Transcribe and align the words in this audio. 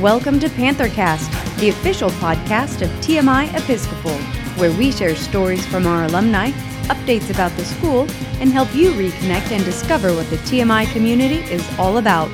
Welcome 0.00 0.40
to 0.40 0.48
Panthercast, 0.48 1.60
the 1.60 1.68
official 1.68 2.10
podcast 2.10 2.82
of 2.82 2.90
TMI 3.00 3.54
Episcopal, 3.54 4.18
where 4.58 4.76
we 4.76 4.90
share 4.90 5.14
stories 5.14 5.64
from 5.66 5.86
our 5.86 6.06
alumni, 6.06 6.50
updates 6.88 7.30
about 7.30 7.52
the 7.52 7.64
school, 7.64 8.00
and 8.40 8.50
help 8.50 8.74
you 8.74 8.90
reconnect 8.90 9.52
and 9.52 9.64
discover 9.64 10.12
what 10.12 10.28
the 10.30 10.36
TMI 10.38 10.92
community 10.92 11.36
is 11.44 11.64
all 11.78 11.98
about. 11.98 12.28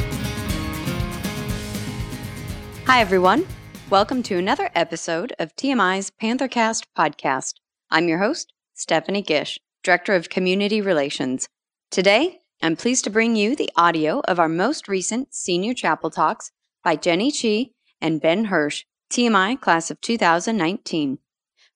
Hi, 2.86 3.02
everyone. 3.02 3.46
Welcome 3.90 4.22
to 4.22 4.38
another 4.38 4.70
episode 4.74 5.34
of 5.38 5.54
TMI's 5.54 6.11
Panthercast 6.11 6.84
podcast. 6.96 7.56
I'm 7.90 8.08
your 8.08 8.20
host, 8.20 8.54
Stephanie 8.72 9.20
Gish, 9.20 9.61
Director 9.84 10.14
of 10.14 10.30
Community 10.30 10.80
Relations. 10.80 11.46
Today, 11.90 12.38
I'm 12.62 12.74
pleased 12.74 13.04
to 13.04 13.11
bring 13.11 13.36
you 13.36 13.54
the 13.54 13.70
audio 13.77 14.20
of 14.20 14.38
our 14.38 14.48
most 14.48 14.88
recent 14.88 15.34
Senior 15.34 15.74
Chapel 15.74 16.08
Talks 16.08 16.52
by 16.82 16.96
Jenny 16.96 17.30
Chi 17.32 17.70
and 18.00 18.20
Ben 18.20 18.46
Hirsch, 18.46 18.84
TMI 19.11 19.61
Class 19.61 19.90
of 19.90 20.00
2019. 20.00 21.18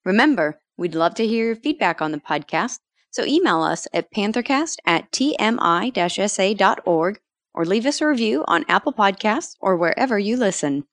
Remember, 0.05 0.61
we'd 0.77 0.95
love 0.95 1.15
to 1.15 1.27
hear 1.27 1.47
your 1.47 1.57
feedback 1.57 2.01
on 2.01 2.13
the 2.13 2.19
podcast, 2.19 2.79
so 3.11 3.25
email 3.25 3.63
us 3.63 3.87
at 3.93 4.13
panthercast 4.13 4.77
at 4.87 5.11
tmi-sa.org 5.13 6.01
or 7.55 7.65
leave 7.65 7.87
us 7.87 8.01
a 8.01 8.07
review 8.07 8.45
on 8.49 8.65
Apple 8.69 8.93
Podcasts 8.93 9.57
or 9.61 9.77
wherever 9.77 10.19
you 10.19 10.37
listen. 10.37 10.85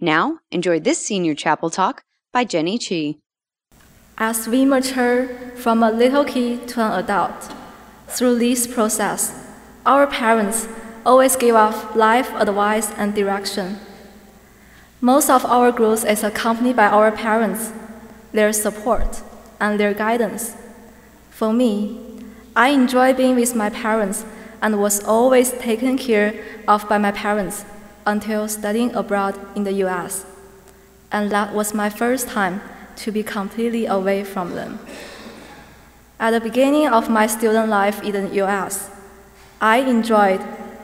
Now, 0.00 0.40
enjoy 0.50 0.80
this 0.80 1.04
Senior 1.04 1.34
Chapel 1.34 1.70
Talk 1.70 2.04
by 2.32 2.44
Jenny 2.44 2.78
Chi. 2.78 3.16
As 4.18 4.48
we 4.48 4.64
mature 4.64 5.28
from 5.56 5.82
a 5.82 5.90
little 5.90 6.24
kid 6.24 6.68
to 6.68 6.80
an 6.80 7.04
adult, 7.04 7.52
through 8.08 8.38
this 8.38 8.66
process, 8.66 9.46
our 9.86 10.06
parents 10.06 10.66
always 11.04 11.36
give 11.36 11.54
us 11.54 11.96
life 11.96 12.32
advice 12.34 12.90
and 12.92 13.14
direction. 13.14 13.78
Most 15.00 15.30
of 15.30 15.46
our 15.46 15.72
growth 15.72 16.04
is 16.04 16.22
accompanied 16.22 16.76
by 16.76 16.86
our 16.86 17.10
parents, 17.10 17.72
their 18.32 18.52
support, 18.52 19.22
and 19.58 19.80
their 19.80 19.94
guidance. 19.94 20.56
For 21.30 21.52
me, 21.52 21.98
I 22.54 22.68
enjoy 22.68 23.14
being 23.14 23.36
with 23.36 23.54
my 23.54 23.70
parents 23.70 24.24
and 24.60 24.80
was 24.80 25.02
always 25.04 25.52
taken 25.52 25.96
care 25.96 26.34
of 26.68 26.88
by 26.88 26.98
my 26.98 27.12
parents 27.12 27.64
until 28.06 28.48
studying 28.48 28.94
abroad 28.94 29.38
in 29.56 29.64
the 29.64 29.72
US. 29.84 30.26
And 31.10 31.30
that 31.30 31.54
was 31.54 31.74
my 31.74 31.88
first 31.88 32.28
time 32.28 32.60
to 32.96 33.10
be 33.10 33.22
completely 33.22 33.86
away 33.86 34.24
from 34.24 34.54
them. 34.54 34.78
At 36.18 36.32
the 36.32 36.40
beginning 36.40 36.88
of 36.88 37.08
my 37.08 37.26
student 37.26 37.70
life 37.70 38.02
in 38.02 38.12
the 38.12 38.28
US, 38.44 38.90
I 39.60 39.78
enjoyed 39.78 40.40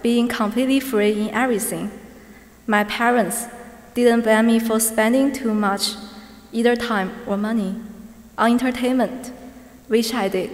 being 0.06 0.28
completely 0.28 0.78
free 0.78 1.20
in 1.22 1.30
everything. 1.34 1.90
My 2.64 2.84
parents 2.84 3.46
didn't 3.92 4.20
blame 4.20 4.46
me 4.46 4.60
for 4.60 4.78
spending 4.78 5.32
too 5.32 5.52
much, 5.52 5.96
either 6.52 6.76
time 6.76 7.10
or 7.26 7.36
money, 7.36 7.74
on 8.38 8.52
entertainment, 8.52 9.32
which 9.88 10.14
I 10.14 10.28
did. 10.28 10.50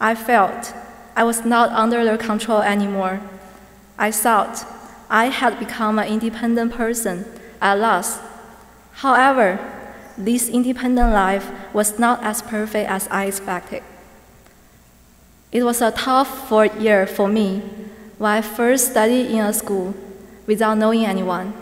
I 0.00 0.14
felt 0.14 0.72
I 1.14 1.22
was 1.24 1.44
not 1.44 1.68
under 1.72 2.02
their 2.02 2.16
control 2.16 2.62
anymore. 2.62 3.20
I 3.98 4.10
thought 4.10 4.64
I 5.10 5.26
had 5.26 5.58
become 5.58 5.98
an 5.98 6.08
independent 6.08 6.72
person 6.72 7.26
at 7.60 7.78
last. 7.78 8.22
However, 9.04 9.60
this 10.16 10.48
independent 10.48 11.12
life 11.12 11.50
was 11.74 11.98
not 11.98 12.24
as 12.24 12.40
perfect 12.40 12.88
as 12.88 13.06
I 13.08 13.26
expected. 13.26 13.82
It 15.52 15.62
was 15.62 15.82
a 15.82 15.90
tough 15.90 16.48
fourth 16.48 16.74
year 16.80 17.06
for 17.06 17.28
me 17.28 17.60
when 18.18 18.30
I 18.30 18.40
first 18.42 18.90
studied 18.90 19.30
in 19.30 19.38
a 19.38 19.52
school 19.52 19.94
without 20.46 20.76
knowing 20.76 21.04
anyone, 21.04 21.54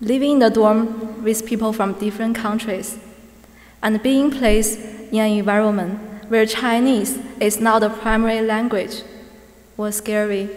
living 0.00 0.32
in 0.32 0.38
the 0.38 0.50
dorm 0.50 1.22
with 1.24 1.44
people 1.44 1.72
from 1.72 1.94
different 1.94 2.36
countries, 2.36 2.98
and 3.82 4.02
being 4.02 4.30
placed 4.30 4.78
in 5.10 5.18
an 5.18 5.32
environment 5.32 5.98
where 6.28 6.46
Chinese 6.46 7.18
is 7.40 7.60
not 7.60 7.80
the 7.80 7.90
primary 7.90 8.40
language 8.40 9.02
was 9.76 9.96
scary. 9.96 10.48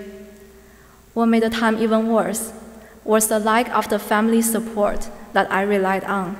What 1.14 1.26
made 1.26 1.44
the 1.44 1.50
time 1.50 1.82
even 1.82 2.10
worse 2.10 2.54
was 3.04 3.28
the 3.28 3.40
lack 3.40 3.70
of 3.70 3.90
the 3.90 4.00
family 4.00 4.42
support 4.42 5.10
that 5.34 5.52
I 5.52 5.64
relied 5.64 6.04
on. 6.04 6.38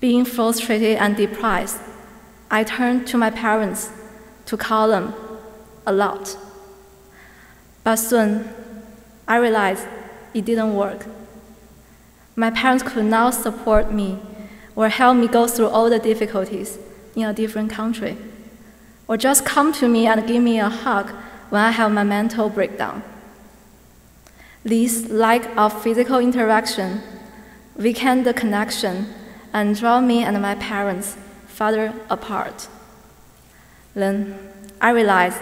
Being 0.00 0.24
frustrated 0.24 0.96
and 0.96 1.16
depressed, 1.16 1.78
I 2.50 2.64
turned 2.64 3.06
to 3.08 3.18
my 3.18 3.30
parents 3.30 3.90
to 4.46 4.56
call 4.56 4.88
them 4.88 5.14
a 5.86 5.92
lot. 5.92 6.36
But 7.84 7.96
soon, 7.96 8.48
I 9.26 9.36
realized 9.36 9.86
it 10.34 10.44
didn't 10.44 10.74
work. 10.74 11.06
My 12.36 12.50
parents 12.50 12.82
could 12.82 13.04
not 13.04 13.34
support 13.34 13.92
me 13.92 14.18
or 14.74 14.88
help 14.88 15.16
me 15.16 15.28
go 15.28 15.46
through 15.46 15.68
all 15.68 15.90
the 15.90 15.98
difficulties 15.98 16.78
in 17.14 17.24
a 17.24 17.32
different 17.32 17.70
country, 17.70 18.16
or 19.06 19.16
just 19.16 19.44
come 19.44 19.72
to 19.74 19.86
me 19.86 20.06
and 20.06 20.26
give 20.26 20.42
me 20.42 20.58
a 20.58 20.68
hug 20.68 21.10
when 21.50 21.60
I 21.60 21.70
have 21.70 21.92
my 21.92 22.04
mental 22.04 22.48
breakdown. 22.48 23.02
This 24.64 25.10
lack 25.10 25.54
of 25.56 25.82
physical 25.82 26.20
interaction 26.20 27.02
weakened 27.76 28.24
the 28.24 28.32
connection 28.32 29.12
and 29.52 29.76
draw 29.76 30.00
me 30.00 30.22
and 30.22 30.40
my 30.40 30.54
parents 30.54 31.16
farther 31.46 31.92
apart. 32.08 32.68
Then 33.94 34.38
I 34.80 34.90
realized 34.90 35.38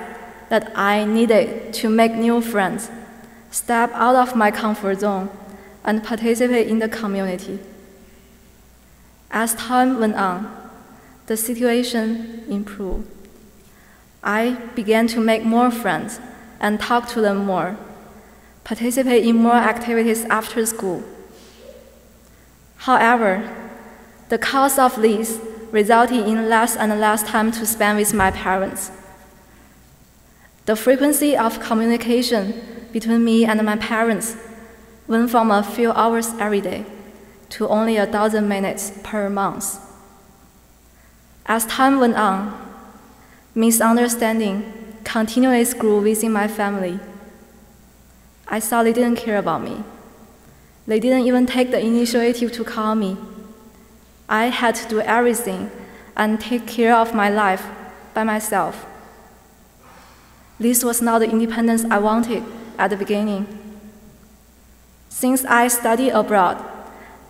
that 0.50 0.70
I 0.76 1.04
needed 1.04 1.72
to 1.74 1.88
make 1.88 2.12
new 2.12 2.42
friends, 2.42 2.90
step 3.50 3.90
out 3.94 4.16
of 4.16 4.36
my 4.36 4.50
comfort 4.50 5.00
zone, 5.00 5.30
and 5.84 6.04
participate 6.04 6.66
in 6.66 6.80
the 6.80 6.88
community. 6.88 7.58
As 9.30 9.54
time 9.54 10.00
went 10.00 10.16
on, 10.16 10.70
the 11.26 11.36
situation 11.36 12.44
improved. 12.48 13.08
I 14.22 14.56
began 14.74 15.06
to 15.08 15.20
make 15.20 15.44
more 15.44 15.70
friends 15.70 16.20
and 16.60 16.78
talk 16.80 17.08
to 17.10 17.20
them 17.20 17.46
more, 17.46 17.76
participate 18.64 19.24
in 19.24 19.36
more 19.36 19.54
activities 19.54 20.24
after 20.24 20.66
school. 20.66 21.02
However, 22.78 23.48
the 24.28 24.38
cost 24.38 24.78
of 24.78 25.00
this 25.00 25.40
resulted 25.70 26.26
in 26.26 26.48
less 26.48 26.76
and 26.76 27.00
less 27.00 27.22
time 27.22 27.52
to 27.52 27.64
spend 27.64 27.98
with 27.98 28.12
my 28.12 28.32
parents. 28.32 28.90
The 30.66 30.76
frequency 30.76 31.36
of 31.36 31.60
communication 31.60 32.86
between 32.92 33.24
me 33.24 33.44
and 33.44 33.62
my 33.64 33.76
parents 33.76 34.36
went 35.06 35.30
from 35.30 35.50
a 35.50 35.62
few 35.62 35.92
hours 35.92 36.34
every 36.38 36.60
day 36.60 36.84
to 37.50 37.68
only 37.68 37.96
a 37.96 38.06
dozen 38.06 38.48
minutes 38.48 38.92
per 39.02 39.28
month. 39.28 39.78
As 41.46 41.66
time 41.66 41.98
went 41.98 42.16
on, 42.16 42.56
misunderstanding 43.54 44.72
continuously 45.02 45.78
grew 45.78 46.00
within 46.00 46.32
my 46.32 46.46
family. 46.46 47.00
I 48.46 48.58
saw 48.58 48.82
they 48.82 48.92
didn't 48.92 49.16
care 49.16 49.38
about 49.38 49.62
me. 49.62 49.82
They 50.86 51.00
didn't 51.00 51.26
even 51.26 51.46
take 51.46 51.70
the 51.70 51.80
initiative 51.80 52.52
to 52.52 52.64
call 52.64 52.94
me. 52.94 53.16
I 54.28 54.46
had 54.46 54.74
to 54.76 54.88
do 54.88 55.00
everything 55.00 55.70
and 56.16 56.40
take 56.40 56.66
care 56.66 56.94
of 56.94 57.14
my 57.14 57.30
life 57.30 57.66
by 58.14 58.24
myself. 58.24 58.86
This 60.60 60.84
was 60.84 61.00
not 61.00 61.20
the 61.20 61.30
independence 61.30 61.86
I 61.90 61.98
wanted 61.98 62.44
at 62.78 62.90
the 62.90 62.96
beginning. 62.96 63.46
Since 65.08 65.42
I 65.46 65.68
studied 65.68 66.10
abroad, 66.10 66.62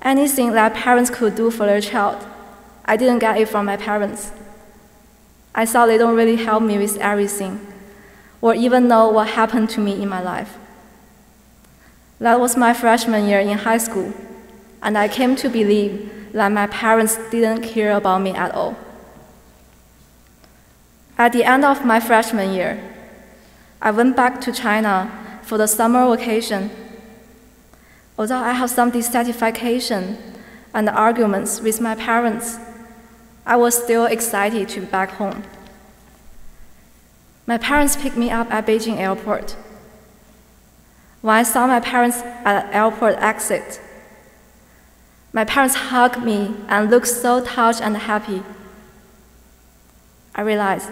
anything 0.02 0.50
that 0.52 0.74
parents 0.74 1.10
could 1.10 1.36
do 1.36 1.48
for 1.52 1.64
their 1.64 1.80
child, 1.80 2.26
I 2.84 2.96
didn't 2.96 3.20
get 3.20 3.38
it 3.38 3.48
from 3.48 3.66
my 3.66 3.76
parents. 3.76 4.32
I 5.54 5.64
saw 5.64 5.86
they 5.86 5.96
don't 5.96 6.16
really 6.16 6.36
help 6.36 6.64
me 6.64 6.76
with 6.76 6.96
everything, 6.98 7.64
or 8.40 8.52
even 8.56 8.88
know 8.88 9.08
what 9.08 9.28
happened 9.28 9.70
to 9.70 9.80
me 9.80 10.02
in 10.02 10.08
my 10.08 10.20
life. 10.20 10.58
That 12.18 12.40
was 12.40 12.56
my 12.56 12.74
freshman 12.74 13.28
year 13.28 13.38
in 13.38 13.58
high 13.58 13.78
school, 13.78 14.12
and 14.82 14.98
I 14.98 15.06
came 15.06 15.36
to 15.36 15.48
believe 15.48 16.32
that 16.32 16.50
my 16.50 16.66
parents 16.66 17.16
didn't 17.30 17.62
care 17.62 17.92
about 17.92 18.22
me 18.22 18.32
at 18.32 18.52
all. 18.52 18.76
At 21.16 21.32
the 21.32 21.44
end 21.44 21.64
of 21.64 21.84
my 21.84 22.00
freshman 22.00 22.52
year, 22.52 22.82
I 23.82 23.90
went 23.90 24.16
back 24.16 24.40
to 24.42 24.52
China 24.52 25.10
for 25.42 25.56
the 25.56 25.66
summer 25.66 26.14
vacation. 26.14 26.70
Although 28.18 28.38
I 28.38 28.52
have 28.52 28.70
some 28.70 28.90
dissatisfaction 28.90 30.18
and 30.74 30.88
arguments 30.88 31.60
with 31.60 31.80
my 31.80 31.94
parents, 31.94 32.58
I 33.46 33.56
was 33.56 33.82
still 33.82 34.04
excited 34.04 34.68
to 34.70 34.80
be 34.80 34.86
back 34.86 35.12
home. 35.12 35.42
My 37.46 37.56
parents 37.56 37.96
picked 37.96 38.16
me 38.16 38.30
up 38.30 38.52
at 38.52 38.66
Beijing 38.66 38.98
airport. 38.98 39.56
When 41.22 41.34
I 41.34 41.42
saw 41.42 41.66
my 41.66 41.80
parents 41.80 42.18
at 42.18 42.70
the 42.70 42.76
airport 42.76 43.16
exit, 43.16 43.80
my 45.32 45.44
parents 45.44 45.74
hugged 45.74 46.22
me 46.22 46.54
and 46.68 46.90
looked 46.90 47.08
so 47.08 47.42
touched 47.42 47.80
and 47.80 47.96
happy. 47.96 48.42
I 50.34 50.42
realized 50.42 50.90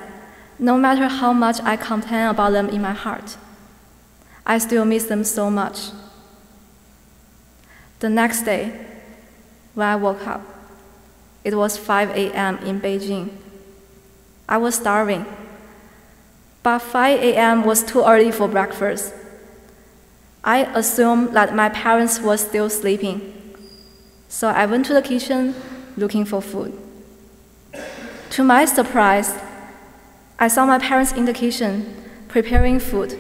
no 0.59 0.77
matter 0.77 1.09
how 1.09 1.33
much 1.33 1.61
I 1.63 1.77
complain 1.77 2.27
about 2.29 2.51
them 2.51 2.69
in 2.69 2.83
my 2.83 2.93
heart, 2.93 3.37
I 4.45 4.59
still 4.59 4.85
miss 4.85 5.05
them 5.05 5.25
so 5.25 5.51
much. 5.51 5.91
The 8.01 8.09
next 8.09 8.43
day, 8.43 8.87
when 9.75 9.87
I 9.87 9.97
woke 9.97 10.27
up, 10.27 10.43
it 11.45 11.55
was 11.55 11.77
5 11.77 12.11
a.m. 12.11 12.59
in 12.59 12.81
Beijing. 12.81 13.31
I 14.49 14.57
was 14.57 14.75
starving, 14.75 15.27
but 16.63 16.81
5 16.81 17.21
a.m. 17.21 17.65
was 17.65 17.83
too 17.85 18.03
early 18.05 18.33
for 18.33 18.49
breakfast. 18.49 19.15
I 20.43 20.61
assumed 20.75 21.35
that 21.35 21.55
my 21.55 21.69
parents 21.69 22.21
were 22.21 22.37
still 22.37 22.71
sleeping, 22.71 23.35
so 24.29 24.49
I 24.49 24.67
went 24.67 24.87
to 24.87 24.95
the 24.95 25.03
kitchen 25.03 25.55
looking 25.97 26.25
for 26.25 26.41
food. 26.41 26.73
To 28.31 28.45
my 28.45 28.65
surprise, 28.65 29.35
I 30.39 30.47
saw 30.49 30.65
my 30.65 30.79
parents 30.79 31.13
in 31.13 31.25
the 31.25 31.33
kitchen 31.33 31.95
preparing 32.29 32.79
food. 32.79 33.19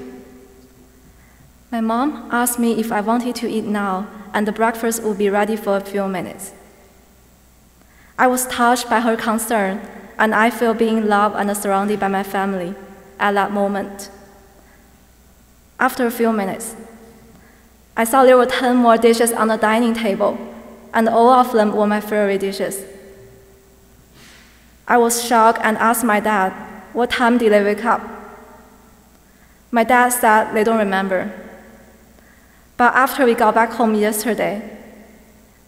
My 1.73 1.81
mom 1.81 2.29
asked 2.31 2.59
me 2.59 2.79
if 2.79 2.93
I 2.93 3.00
wanted 3.00 3.35
to 3.37 3.49
eat 3.49 3.65
now, 3.65 4.06
and 4.32 4.47
the 4.47 4.53
breakfast 4.53 5.03
would 5.03 5.19
be 5.19 5.29
ready 5.29 5.56
for 5.56 5.76
a 5.76 5.81
few 5.81 6.06
minutes. 6.06 6.53
I 8.19 8.26
was 8.26 8.47
touched 8.47 8.88
by 8.88 9.00
her 9.00 9.17
concern, 9.17 9.81
and 10.19 10.35
I 10.35 10.50
felt 10.50 10.79
being 10.79 11.09
loved 11.09 11.37
and 11.37 11.55
surrounded 11.56 11.99
by 12.00 12.09
my 12.09 12.23
family 12.23 12.75
at 13.19 13.32
that 13.32 13.53
moment. 13.53 14.11
After 15.81 16.06
a 16.06 16.11
few 16.11 16.32
minutes, 16.32 16.76
I 17.97 18.05
saw 18.05 18.25
there 18.25 18.37
were 18.37 18.47
10 18.47 18.76
more 18.76 18.97
dishes 18.97 19.32
on 19.32 19.49
the 19.49 19.56
dining 19.56 19.94
table, 19.94 20.38
and 20.94 21.09
all 21.09 21.31
of 21.31 21.53
them 21.53 21.75
were 21.75 21.87
my 21.87 22.00
favorite 22.00 22.41
dishes. 22.41 22.85
I 24.87 24.99
was 24.99 25.25
shocked 25.25 25.61
and 25.62 25.76
asked 25.79 26.05
my 26.05 26.21
dad, 26.21 26.53
What 26.99 27.11
time 27.11 27.39
did 27.39 27.53
they 27.53 27.62
wake 27.62 27.85
up? 27.85 28.03
My 29.71 29.85
dad 29.85 30.09
said 30.09 30.53
they 30.53 30.65
don't 30.65 30.79
remember. 30.79 31.31
But 32.77 32.93
after 32.93 33.25
we 33.25 33.37
got 33.37 33.55
back 33.55 33.71
home 33.71 33.95
yesterday, 33.95 34.69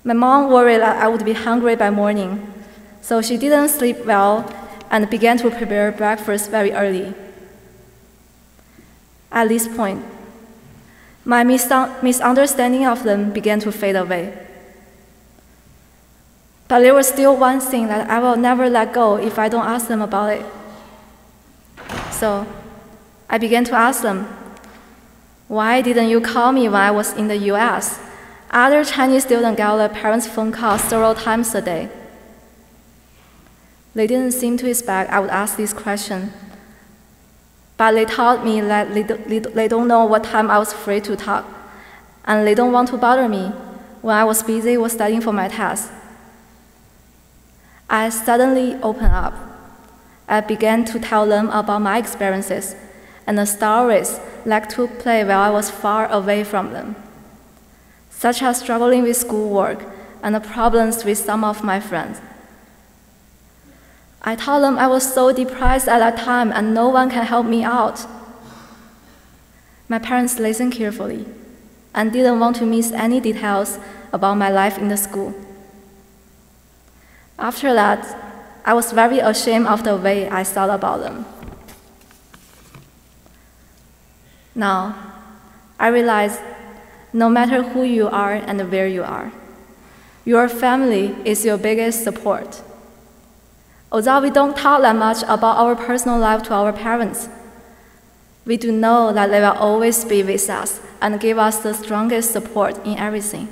my 0.02 0.12
mom 0.12 0.50
worried 0.50 0.80
that 0.80 1.00
I 1.00 1.06
would 1.06 1.24
be 1.24 1.34
hungry 1.34 1.76
by 1.76 1.88
morning, 1.90 2.52
so 3.00 3.22
she 3.22 3.36
didn't 3.36 3.68
sleep 3.68 4.04
well 4.04 4.52
and 4.90 5.08
began 5.08 5.38
to 5.38 5.52
prepare 5.52 5.92
breakfast 5.92 6.50
very 6.50 6.72
early. 6.72 7.14
At 9.30 9.50
this 9.50 9.68
point, 9.68 10.04
my 11.24 11.44
misunderstanding 11.44 12.86
of 12.86 13.04
them 13.04 13.30
began 13.30 13.60
to 13.60 13.70
fade 13.70 13.94
away. 13.94 14.36
But 16.66 16.80
there 16.80 16.92
was 16.92 17.06
still 17.06 17.36
one 17.36 17.60
thing 17.60 17.86
that 17.86 18.10
I 18.10 18.18
will 18.18 18.36
never 18.36 18.68
let 18.68 18.92
go 18.92 19.14
if 19.16 19.38
I 19.38 19.48
don't 19.48 19.66
ask 19.66 19.86
them 19.86 20.02
about 20.02 20.32
it. 20.32 20.44
So 22.20 22.46
I 23.30 23.38
began 23.38 23.64
to 23.64 23.74
ask 23.74 24.02
them, 24.02 24.28
Why 25.48 25.80
didn't 25.80 26.10
you 26.10 26.20
call 26.20 26.52
me 26.52 26.68
when 26.68 26.82
I 26.82 26.90
was 26.90 27.14
in 27.14 27.28
the 27.28 27.38
US? 27.52 27.98
Other 28.50 28.84
Chinese 28.84 29.24
students 29.24 29.56
got 29.56 29.78
their 29.78 29.88
parents' 29.88 30.26
phone 30.26 30.52
calls 30.52 30.82
several 30.82 31.14
times 31.14 31.54
a 31.54 31.62
day. 31.62 31.88
They 33.94 34.06
didn't 34.06 34.32
seem 34.32 34.58
to 34.58 34.68
expect 34.68 35.10
I 35.10 35.18
would 35.18 35.30
ask 35.30 35.56
this 35.56 35.72
question. 35.72 36.34
But 37.78 37.92
they 37.92 38.04
told 38.04 38.44
me 38.44 38.60
that 38.60 38.92
they, 38.92 39.68
don't 39.68 39.88
know 39.88 40.04
what 40.04 40.22
time 40.22 40.50
I 40.50 40.58
was 40.58 40.74
free 40.74 41.00
to 41.00 41.16
talk, 41.16 41.46
and 42.26 42.46
they 42.46 42.54
don't 42.54 42.72
want 42.72 42.88
to 42.90 42.98
bother 42.98 43.30
me 43.30 43.46
when 44.02 44.14
I 44.14 44.24
was 44.24 44.42
busy 44.42 44.76
with 44.76 44.92
studying 44.92 45.22
for 45.22 45.32
my 45.32 45.48
test. 45.48 45.90
I 47.88 48.10
suddenly 48.10 48.74
opened 48.82 49.14
up. 49.14 49.49
I 50.30 50.40
began 50.40 50.84
to 50.86 51.00
tell 51.00 51.26
them 51.26 51.50
about 51.50 51.82
my 51.82 51.98
experiences 51.98 52.76
and 53.26 53.36
the 53.36 53.44
stories 53.44 54.20
that 54.46 54.70
took 54.70 55.00
place 55.00 55.26
while 55.26 55.40
I 55.40 55.50
was 55.50 55.70
far 55.70 56.06
away 56.06 56.44
from 56.44 56.72
them, 56.72 56.94
such 58.10 58.40
as 58.40 58.60
struggling 58.60 59.02
with 59.02 59.16
schoolwork 59.16 59.84
and 60.22 60.32
the 60.32 60.40
problems 60.40 61.04
with 61.04 61.18
some 61.18 61.42
of 61.42 61.64
my 61.64 61.80
friends. 61.80 62.20
I 64.22 64.36
told 64.36 64.62
them 64.62 64.78
I 64.78 64.86
was 64.86 65.12
so 65.12 65.32
depressed 65.32 65.88
at 65.88 65.98
that 65.98 66.18
time 66.18 66.52
and 66.52 66.74
no 66.74 66.88
one 66.88 67.10
can 67.10 67.26
help 67.26 67.46
me 67.46 67.64
out. 67.64 68.06
My 69.88 69.98
parents 69.98 70.38
listened 70.38 70.74
carefully 70.74 71.26
and 71.92 72.12
didn't 72.12 72.38
want 72.38 72.54
to 72.56 72.66
miss 72.66 72.92
any 72.92 73.18
details 73.18 73.80
about 74.12 74.36
my 74.36 74.48
life 74.48 74.78
in 74.78 74.86
the 74.86 74.96
school. 74.96 75.34
After 77.36 77.74
that, 77.74 78.29
I 78.64 78.74
was 78.74 78.92
very 78.92 79.18
ashamed 79.18 79.66
of 79.66 79.84
the 79.84 79.96
way 79.96 80.28
I 80.28 80.44
thought 80.44 80.70
about 80.70 81.00
them. 81.00 81.24
Now, 84.54 84.94
I 85.78 85.88
realize 85.88 86.40
no 87.12 87.28
matter 87.28 87.62
who 87.62 87.82
you 87.82 88.08
are 88.08 88.34
and 88.34 88.70
where 88.70 88.86
you 88.86 89.02
are, 89.02 89.32
your 90.24 90.48
family 90.48 91.16
is 91.24 91.44
your 91.44 91.56
biggest 91.56 92.04
support. 92.04 92.62
Although 93.90 94.20
we 94.20 94.30
don't 94.30 94.56
talk 94.56 94.82
that 94.82 94.96
much 94.96 95.22
about 95.22 95.56
our 95.56 95.74
personal 95.74 96.18
life 96.18 96.42
to 96.44 96.54
our 96.54 96.72
parents, 96.72 97.28
we 98.44 98.56
do 98.56 98.70
know 98.70 99.12
that 99.12 99.30
they 99.30 99.40
will 99.40 99.52
always 99.52 100.04
be 100.04 100.22
with 100.22 100.48
us 100.50 100.80
and 101.00 101.18
give 101.18 101.38
us 101.38 101.58
the 101.60 101.72
strongest 101.72 102.32
support 102.32 102.76
in 102.86 102.98
everything 102.98 103.48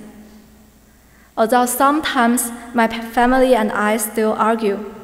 although 1.38 1.64
sometimes 1.64 2.50
my 2.75 2.88
family 2.88 3.54
and 3.54 3.70
I 3.70 3.96
still 3.96 4.32
argue. 4.32 4.97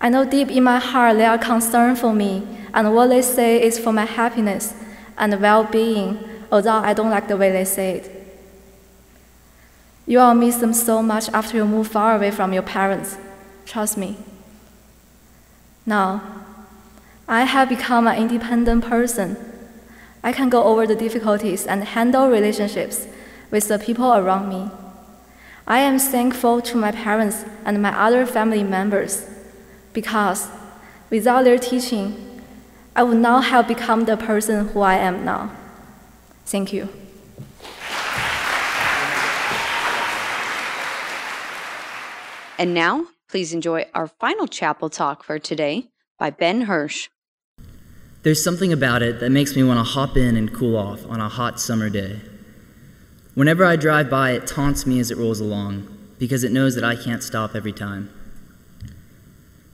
I 0.00 0.08
know 0.08 0.24
deep 0.24 0.50
in 0.50 0.64
my 0.64 0.78
heart 0.78 1.18
they 1.18 1.26
are 1.26 1.38
concerned 1.38 1.98
for 1.98 2.12
me, 2.14 2.46
and 2.72 2.94
what 2.94 3.08
they 3.08 3.22
say 3.22 3.62
is 3.62 3.78
for 3.78 3.92
my 3.92 4.06
happiness 4.06 4.74
and 5.18 5.40
well 5.40 5.64
being, 5.64 6.18
although 6.50 6.70
I 6.70 6.94
don't 6.94 7.10
like 7.10 7.28
the 7.28 7.36
way 7.36 7.50
they 7.50 7.64
say 7.64 7.98
it. 7.98 8.16
You 10.06 10.18
will 10.18 10.34
miss 10.34 10.56
them 10.56 10.72
so 10.72 11.02
much 11.02 11.28
after 11.28 11.56
you 11.58 11.66
move 11.66 11.88
far 11.88 12.16
away 12.16 12.30
from 12.30 12.52
your 12.52 12.62
parents. 12.62 13.18
Trust 13.66 13.96
me. 13.96 14.16
Now, 15.84 16.22
I 17.28 17.44
have 17.44 17.68
become 17.68 18.08
an 18.08 18.16
independent 18.16 18.84
person. 18.84 19.36
I 20.24 20.32
can 20.32 20.48
go 20.48 20.64
over 20.64 20.86
the 20.86 20.96
difficulties 20.96 21.66
and 21.66 21.84
handle 21.84 22.28
relationships 22.28 23.06
with 23.50 23.68
the 23.68 23.78
people 23.78 24.12
around 24.14 24.48
me. 24.48 24.70
I 25.66 25.78
am 25.78 25.98
thankful 25.98 26.60
to 26.62 26.76
my 26.76 26.90
parents 26.90 27.44
and 27.64 27.80
my 27.80 27.96
other 27.96 28.26
family 28.26 28.64
members 28.64 29.29
because 29.92 30.48
without 31.10 31.44
their 31.44 31.58
teaching, 31.58 32.42
I 32.94 33.02
would 33.02 33.18
not 33.18 33.44
have 33.46 33.68
become 33.68 34.04
the 34.04 34.16
person 34.16 34.68
who 34.68 34.80
I 34.80 34.96
am 34.96 35.24
now. 35.24 35.50
Thank 36.44 36.72
you. 36.72 36.88
And 42.58 42.74
now, 42.74 43.06
please 43.28 43.54
enjoy 43.54 43.86
our 43.94 44.06
final 44.06 44.46
chapel 44.46 44.90
talk 44.90 45.24
for 45.24 45.38
today 45.38 45.90
by 46.18 46.30
Ben 46.30 46.62
Hirsch. 46.62 47.08
There's 48.22 48.44
something 48.44 48.70
about 48.70 49.02
it 49.02 49.18
that 49.20 49.30
makes 49.30 49.56
me 49.56 49.62
want 49.62 49.78
to 49.78 49.84
hop 49.84 50.14
in 50.14 50.36
and 50.36 50.52
cool 50.52 50.76
off 50.76 51.06
on 51.06 51.20
a 51.20 51.28
hot 51.30 51.58
summer 51.58 51.88
day. 51.88 52.20
Whenever 53.34 53.64
I 53.64 53.76
drive 53.76 54.10
by, 54.10 54.32
it 54.32 54.46
taunts 54.46 54.84
me 54.84 55.00
as 55.00 55.10
it 55.10 55.16
rolls 55.16 55.40
along, 55.40 55.88
because 56.18 56.44
it 56.44 56.52
knows 56.52 56.74
that 56.74 56.84
I 56.84 56.96
can't 56.96 57.22
stop 57.22 57.54
every 57.54 57.72
time. 57.72 58.10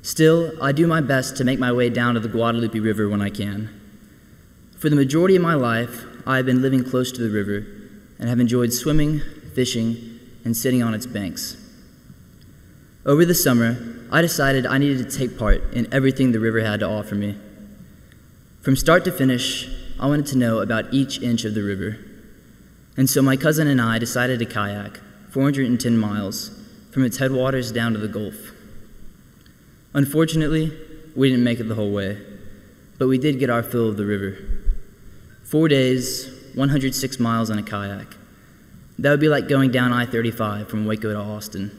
Still, 0.06 0.52
I 0.62 0.70
do 0.70 0.86
my 0.86 1.00
best 1.00 1.36
to 1.36 1.44
make 1.44 1.58
my 1.58 1.72
way 1.72 1.90
down 1.90 2.14
to 2.14 2.20
the 2.20 2.28
Guadalupe 2.28 2.78
River 2.78 3.08
when 3.08 3.20
I 3.20 3.28
can. 3.28 3.68
For 4.78 4.88
the 4.88 4.94
majority 4.94 5.34
of 5.34 5.42
my 5.42 5.54
life, 5.54 6.04
I 6.25 6.36
have 6.36 6.46
been 6.46 6.62
living 6.62 6.84
close 6.84 7.10
to 7.10 7.20
the 7.20 7.28
river 7.28 7.66
and 8.20 8.28
have 8.28 8.38
enjoyed 8.38 8.72
swimming, 8.72 9.20
fishing, 9.56 10.20
and 10.44 10.56
sitting 10.56 10.80
on 10.80 10.94
its 10.94 11.06
banks. 11.06 11.56
Over 13.04 13.25
the 13.25 13.34
summer, 13.34 13.78
I 14.12 14.22
decided 14.22 14.64
I 14.64 14.78
needed 14.78 15.10
to 15.10 15.18
take 15.18 15.36
part 15.36 15.75
in 15.75 15.92
everything 15.92 16.30
the 16.30 16.38
river 16.38 16.60
had 16.60 16.78
to 16.80 16.88
offer 16.88 17.16
me. 17.16 17.36
From 18.60 18.76
start 18.76 19.04
to 19.06 19.10
finish, 19.10 19.68
I 19.98 20.06
wanted 20.06 20.26
to 20.26 20.38
know 20.38 20.60
about 20.60 20.94
each 20.94 21.20
inch 21.20 21.44
of 21.44 21.54
the 21.54 21.64
river. 21.64 21.98
And 22.96 23.10
so 23.10 23.22
my 23.22 23.36
cousin 23.36 23.66
and 23.66 23.80
I 23.80 23.98
decided 23.98 24.38
to 24.38 24.46
kayak 24.46 25.00
410 25.30 25.98
miles 25.98 26.52
from 26.92 27.04
its 27.04 27.16
headwaters 27.16 27.72
down 27.72 27.92
to 27.94 27.98
the 27.98 28.06
Gulf. 28.06 28.52
Unfortunately, 29.96 30.70
we 31.14 31.30
didn't 31.30 31.42
make 31.42 31.58
it 31.58 31.68
the 31.68 31.74
whole 31.74 31.90
way, 31.90 32.20
but 32.98 33.08
we 33.08 33.16
did 33.16 33.38
get 33.38 33.48
our 33.48 33.62
fill 33.62 33.88
of 33.88 33.96
the 33.96 34.04
river. 34.04 34.36
Four 35.42 35.68
days, 35.68 36.30
106 36.54 37.18
miles 37.18 37.48
on 37.48 37.58
a 37.58 37.62
kayak. 37.62 38.14
That 38.98 39.10
would 39.10 39.20
be 39.20 39.30
like 39.30 39.48
going 39.48 39.70
down 39.70 39.94
I 39.94 40.04
35 40.04 40.68
from 40.68 40.84
Waco 40.84 41.14
to 41.14 41.18
Austin. 41.18 41.70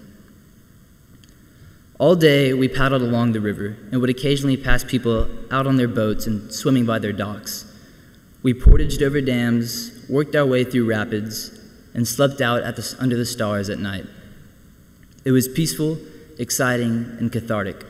All 2.00 2.16
day, 2.16 2.56
we 2.56 2.68
paddled 2.68 3.04
along 3.04 3.34
the 3.34 3.40
river 3.40 3.78
and 3.92 4.02
would 4.02 4.10
occasionally 4.10 4.58
pass 4.58 4.84
people 4.84 5.30
out 5.52 5.68
on 5.68 5.78
their 5.78 5.88
boats 5.88 6.26
and 6.26 6.52
swimming 6.52 6.88
by 6.88 6.98
their 6.98 7.14
docks. 7.14 7.72
We 8.42 8.56
portaged 8.56 9.04
over 9.04 9.22
dams, 9.22 9.92
worked 10.10 10.36
our 10.36 10.46
way 10.46 10.64
through 10.64 10.90
rapids, 10.90 11.52
and 11.94 12.08
slept 12.08 12.42
out 12.42 12.64
the, 12.64 12.96
under 13.00 13.16
the 13.16 13.28
stars 13.28 13.70
at 13.70 13.78
night. 13.78 14.06
It 15.24 15.32
was 15.32 15.48
peaceful, 15.48 16.00
exciting, 16.40 17.16
and 17.20 17.32
cathartic, 17.32 17.84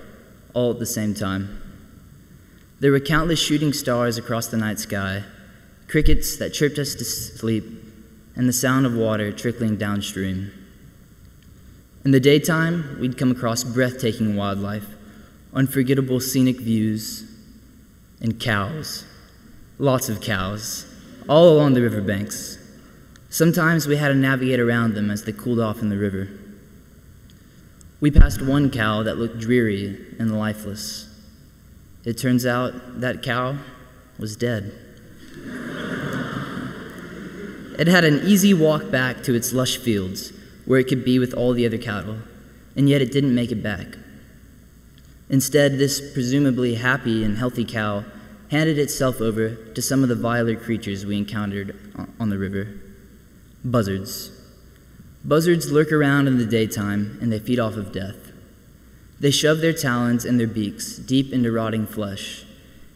all 0.54 0.72
at 0.72 0.80
the 0.80 0.86
same 0.86 1.13
time. 1.13 1.62
There 2.80 2.92
were 2.92 3.00
countless 3.00 3.39
shooting 3.39 3.74
stars 3.74 4.18
across 4.18 4.48
the 4.48 4.58
night 4.58 4.80
sky, 4.80 5.24
crickets 5.88 6.38
that 6.38 6.54
chirped 6.54 6.77
us 6.77 6.94
to 6.96 7.04
sleep, 7.04 7.66
and 8.36 8.48
the 8.48 8.54
sound 8.54 8.86
of 8.86 8.94
water 8.94 9.32
trickling 9.32 9.77
downstream. 9.77 10.51
In 12.06 12.12
the 12.12 12.20
daytime, 12.20 12.98
we'd 13.00 13.18
come 13.18 13.32
across 13.32 13.63
breathtaking 13.63 14.36
wildlife, 14.36 14.88
unforgettable 15.54 16.20
scenic 16.20 16.58
views, 16.58 17.24
and 18.22 18.39
cows. 18.39 19.06
Lots 19.80 20.08
of 20.08 20.22
cows, 20.22 20.86
all 21.27 21.50
along 21.50 21.74
the 21.74 21.82
riverbanks. 21.82 22.58
Sometimes 23.30 23.88
we 23.88 23.98
had 23.98 24.10
to 24.10 24.16
navigate 24.16 24.60
around 24.60 24.94
them 24.94 25.12
as 25.12 25.24
they 25.24 25.32
cooled 25.32 25.60
off 25.60 25.82
in 25.82 25.89
the 25.89 25.98
river. 25.98 26.30
We 28.00 28.12
passed 28.12 28.42
one 28.42 28.70
cow 28.70 29.04
that 29.04 29.18
looked 29.18 29.39
dreary 29.39 30.16
and 30.20 30.38
lifeless. 30.38 31.08
It 32.06 32.18
turns 32.18 32.46
out 32.46 33.01
that 33.01 33.24
cow 33.24 33.58
was 34.20 34.36
dead. 34.36 34.72
it 37.80 37.88
had 37.88 38.04
an 38.04 38.22
easy 38.25 38.54
walk 38.54 38.92
back 38.92 39.24
to 39.24 39.34
its 39.34 39.54
lush 39.54 39.77
fields 39.77 40.32
where 40.66 40.80
it 40.80 40.88
could 40.88 41.04
be 41.04 41.18
with 41.20 41.34
all 41.34 41.54
the 41.54 41.66
other 41.66 41.77
cattle, 41.77 42.18
and 42.75 42.89
yet 42.89 43.01
it 43.01 43.12
didn't 43.12 43.34
make 43.34 43.51
it 43.51 43.63
back. 43.63 43.98
Instead, 45.30 45.77
this 45.77 46.00
presumably 46.13 46.75
happy 46.75 47.24
and 47.24 47.38
healthy 47.38 47.66
cow 47.66 48.04
handed 48.51 48.77
itself 48.77 49.20
over 49.20 49.56
to 49.56 49.82
some 49.82 50.04
of 50.04 50.10
the 50.10 50.16
viler 50.16 50.56
creatures 50.56 51.06
we 51.06 51.18
encountered 51.18 51.75
on 52.20 52.30
the 52.30 52.38
river 52.38 52.68
buzzards. 53.63 54.37
Buzzards 55.27 55.74
lurk 55.74 55.91
around 55.91 56.27
in 56.27 56.38
the 56.38 56.46
daytime 56.46 57.17
and 57.22 57.29
they 57.29 57.39
feed 57.39 57.60
off 57.60 57.75
of 57.75 57.91
death. 57.91 58.31
They 59.19 59.29
shove 59.29 59.60
their 59.60 59.74
talons 59.74 60.24
and 60.24 60.39
their 60.39 60.48
beaks 60.48 60.96
deep 60.96 61.34
into 61.34 61.51
rotting 61.51 61.86
flesh 61.86 62.46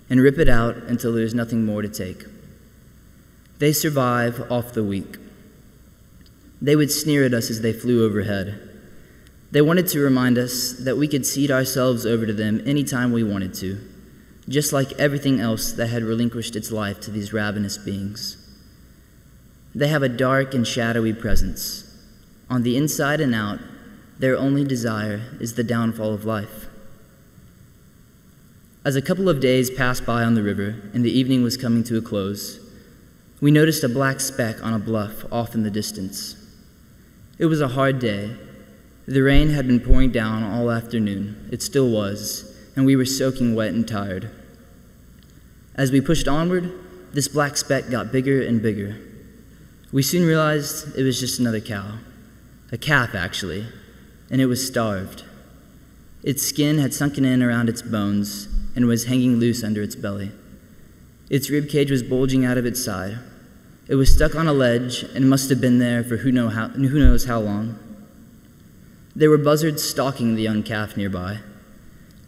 and 0.09 0.21
rip 0.21 0.37
it 0.37 0.47
out 0.47 0.77
until 0.77 1.11
there's 1.11 1.33
nothing 1.33 1.65
more 1.65 1.81
to 1.81 1.89
take. 1.89 2.23
They 3.59 3.73
survive 3.73 4.49
off 4.49 4.71
the 4.71 4.83
weak. 4.83 5.17
They 6.61 6.77
would 6.77 6.89
sneer 6.89 7.25
at 7.25 7.33
us 7.33 7.49
as 7.49 7.59
they 7.59 7.73
flew 7.73 8.05
overhead. 8.05 8.69
They 9.51 9.61
wanted 9.61 9.87
to 9.87 9.99
remind 9.99 10.37
us 10.37 10.71
that 10.71 10.95
we 10.95 11.09
could 11.09 11.25
cede 11.25 11.51
ourselves 11.51 12.05
over 12.05 12.25
to 12.25 12.33
them 12.33 12.61
anytime 12.65 13.11
we 13.11 13.25
wanted 13.25 13.53
to, 13.55 13.77
just 14.47 14.71
like 14.71 14.93
everything 14.93 15.41
else 15.41 15.73
that 15.73 15.87
had 15.87 16.03
relinquished 16.03 16.55
its 16.55 16.71
life 16.71 17.01
to 17.01 17.11
these 17.11 17.33
ravenous 17.33 17.77
beings. 17.77 18.37
They 19.75 19.89
have 19.89 20.03
a 20.03 20.09
dark 20.09 20.53
and 20.53 20.65
shadowy 20.65 21.11
presence. 21.11 21.90
On 22.51 22.63
the 22.63 22.75
inside 22.75 23.21
and 23.21 23.33
out, 23.33 23.59
their 24.19 24.37
only 24.37 24.65
desire 24.65 25.21
is 25.39 25.55
the 25.55 25.63
downfall 25.63 26.13
of 26.13 26.25
life. 26.25 26.67
As 28.83 28.97
a 28.97 29.01
couple 29.01 29.29
of 29.29 29.39
days 29.39 29.69
passed 29.69 30.05
by 30.05 30.23
on 30.23 30.33
the 30.33 30.43
river 30.43 30.75
and 30.93 31.05
the 31.05 31.17
evening 31.17 31.43
was 31.43 31.55
coming 31.55 31.81
to 31.85 31.97
a 31.97 32.01
close, 32.01 32.59
we 33.39 33.51
noticed 33.51 33.85
a 33.85 33.89
black 33.89 34.19
speck 34.19 34.61
on 34.61 34.73
a 34.73 34.79
bluff 34.79 35.23
off 35.31 35.55
in 35.55 35.63
the 35.63 35.71
distance. 35.71 36.35
It 37.39 37.45
was 37.45 37.61
a 37.61 37.69
hard 37.69 37.99
day. 37.99 38.35
The 39.07 39.21
rain 39.21 39.51
had 39.51 39.65
been 39.65 39.79
pouring 39.79 40.11
down 40.11 40.43
all 40.43 40.69
afternoon. 40.69 41.47
It 41.53 41.63
still 41.63 41.89
was, 41.89 42.53
and 42.75 42.85
we 42.85 42.97
were 42.97 43.05
soaking 43.05 43.55
wet 43.55 43.73
and 43.73 43.87
tired. 43.87 44.29
As 45.75 45.89
we 45.89 46.01
pushed 46.01 46.27
onward, 46.27 46.69
this 47.13 47.29
black 47.29 47.55
speck 47.55 47.89
got 47.89 48.11
bigger 48.11 48.41
and 48.41 48.61
bigger. 48.61 48.97
We 49.93 50.03
soon 50.03 50.27
realized 50.27 50.97
it 50.97 51.03
was 51.03 51.19
just 51.19 51.39
another 51.39 51.61
cow, 51.61 51.97
a 52.71 52.77
calf 52.77 53.13
actually, 53.13 53.65
and 54.29 54.39
it 54.39 54.45
was 54.45 54.65
starved. 54.65 55.23
Its 56.23 56.43
skin 56.43 56.77
had 56.77 56.93
sunken 56.93 57.25
in 57.25 57.43
around 57.43 57.67
its 57.67 57.81
bones 57.81 58.47
and 58.75 58.85
was 58.85 59.05
hanging 59.05 59.37
loose 59.37 59.63
under 59.63 59.81
its 59.81 59.95
belly. 59.95 60.31
Its 61.29 61.49
rib 61.49 61.69
cage 61.69 61.91
was 61.91 62.03
bulging 62.03 62.45
out 62.45 62.57
of 62.57 62.65
its 62.65 62.83
side. 62.83 63.17
It 63.87 63.95
was 63.95 64.13
stuck 64.13 64.35
on 64.35 64.47
a 64.47 64.53
ledge 64.53 65.03
and 65.03 65.29
must 65.29 65.49
have 65.49 65.59
been 65.59 65.79
there 65.79 66.03
for 66.03 66.17
who, 66.17 66.31
know 66.31 66.49
how, 66.49 66.69
who 66.69 66.99
knows 66.99 67.25
how 67.25 67.39
long. 67.39 67.77
There 69.15 69.29
were 69.29 69.37
buzzards 69.37 69.83
stalking 69.83 70.35
the 70.35 70.43
young 70.43 70.63
calf 70.63 70.95
nearby. 70.95 71.39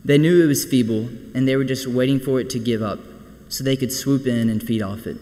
They 0.03 0.17
knew 0.17 0.43
it 0.43 0.47
was 0.47 0.65
feeble, 0.65 1.09
and 1.33 1.47
they 1.47 1.55
were 1.55 1.63
just 1.63 1.87
waiting 1.87 2.19
for 2.19 2.41
it 2.41 2.49
to 2.49 2.59
give 2.59 2.81
up 2.81 2.99
so 3.47 3.63
they 3.63 3.77
could 3.77 3.93
swoop 3.93 4.27
in 4.27 4.49
and 4.49 4.61
feed 4.61 4.81
off 4.81 5.07
it. 5.07 5.17